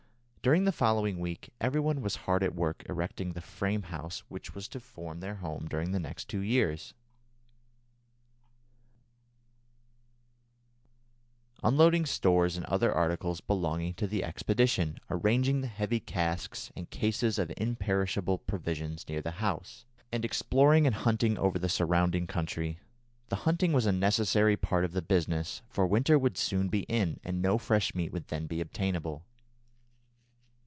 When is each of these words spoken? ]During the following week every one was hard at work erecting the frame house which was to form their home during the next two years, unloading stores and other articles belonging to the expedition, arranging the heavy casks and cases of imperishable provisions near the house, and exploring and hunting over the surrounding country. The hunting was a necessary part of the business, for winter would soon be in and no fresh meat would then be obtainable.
]During 0.51 0.63
the 0.63 0.71
following 0.71 1.19
week 1.19 1.53
every 1.61 1.79
one 1.79 2.01
was 2.01 2.15
hard 2.25 2.41
at 2.41 2.55
work 2.55 2.81
erecting 2.89 3.33
the 3.33 3.41
frame 3.41 3.83
house 3.83 4.23
which 4.27 4.55
was 4.55 4.67
to 4.69 4.79
form 4.79 5.19
their 5.19 5.35
home 5.35 5.67
during 5.67 5.91
the 5.91 5.99
next 5.99 6.27
two 6.29 6.39
years, 6.39 6.95
unloading 11.61 12.07
stores 12.07 12.57
and 12.57 12.65
other 12.65 12.91
articles 12.91 13.39
belonging 13.39 13.93
to 13.93 14.07
the 14.07 14.23
expedition, 14.23 14.97
arranging 15.11 15.61
the 15.61 15.67
heavy 15.67 15.99
casks 15.99 16.71
and 16.75 16.89
cases 16.89 17.37
of 17.37 17.53
imperishable 17.57 18.39
provisions 18.39 19.07
near 19.07 19.21
the 19.21 19.29
house, 19.45 19.85
and 20.11 20.25
exploring 20.25 20.87
and 20.87 20.95
hunting 20.95 21.37
over 21.37 21.59
the 21.59 21.69
surrounding 21.69 22.25
country. 22.25 22.79
The 23.29 23.35
hunting 23.45 23.73
was 23.73 23.85
a 23.85 23.91
necessary 23.91 24.57
part 24.57 24.85
of 24.85 24.93
the 24.93 25.03
business, 25.03 25.61
for 25.69 25.85
winter 25.85 26.17
would 26.17 26.35
soon 26.35 26.67
be 26.69 26.79
in 26.89 27.19
and 27.23 27.43
no 27.43 27.59
fresh 27.59 27.93
meat 27.93 28.11
would 28.11 28.29
then 28.29 28.47
be 28.47 28.59
obtainable. 28.59 29.23